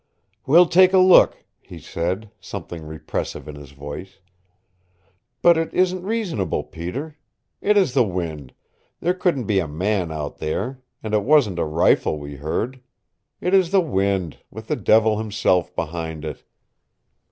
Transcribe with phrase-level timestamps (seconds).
[0.47, 4.17] "We'll take a look," he said, something repressive in his voice.
[5.43, 7.17] "But it isn't reasonable, Peter.
[7.61, 8.55] It is the wind.
[8.99, 12.81] There couldn't be a man out there, and it wasn't a rifle we heard.
[13.41, 16.43] It is the wind with the devil himself behind it!"